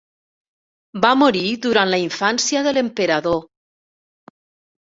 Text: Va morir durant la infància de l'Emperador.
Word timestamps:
Va 1.03 1.11
morir 1.23 1.43
durant 1.67 1.91
la 1.95 1.99
infància 2.05 2.65
de 2.69 2.73
l'Emperador. 2.79 3.39